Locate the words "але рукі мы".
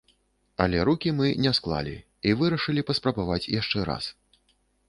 0.63-1.27